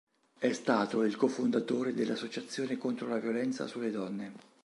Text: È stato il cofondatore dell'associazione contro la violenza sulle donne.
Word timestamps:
È 0.39 0.51
stato 0.51 1.03
il 1.03 1.15
cofondatore 1.15 1.93
dell'associazione 1.93 2.75
contro 2.75 3.07
la 3.07 3.19
violenza 3.19 3.67
sulle 3.67 3.91
donne. 3.91 4.33